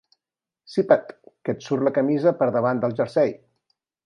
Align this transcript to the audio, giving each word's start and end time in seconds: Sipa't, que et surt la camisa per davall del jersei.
Sipa't, 0.75 1.11
que 1.27 1.55
et 1.57 1.67
surt 1.67 1.87
la 1.89 1.93
camisa 2.01 2.35
per 2.43 2.51
davall 2.57 2.83
del 2.87 3.01
jersei. 3.03 3.37